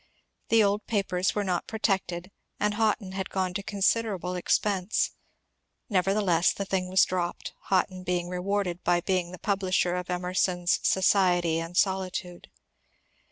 [0.49, 5.11] The old papers were not protected, and Hotten had gone to considerable ex pense;
[5.91, 10.85] nevertheless, the thing was dropped, Hotten being rewarded by being the publisher of Emerson's ^^
[10.87, 12.49] Society and Solitude."